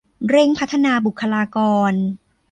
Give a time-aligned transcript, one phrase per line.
[0.29, 1.57] เร่งพัฒนาบุคลาก
[1.91, 1.93] ร